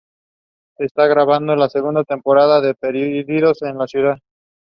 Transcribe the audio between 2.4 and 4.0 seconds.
de "Perdidos en la